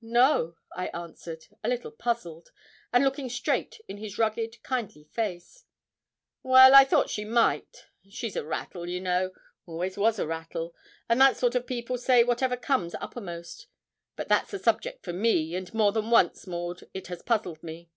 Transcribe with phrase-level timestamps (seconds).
[0.00, 2.52] 'No,' I answered, a little puzzled,
[2.90, 5.66] and looking straight in his rugged, kindly face.
[6.42, 9.32] 'Well, I thought she might she's a rattle, you know
[9.66, 10.74] always was a rattle,
[11.06, 13.66] and that sort of people say whatever comes uppermost.
[14.16, 17.90] But that's a subject for me, and more than once, Maud, it has puzzled me.'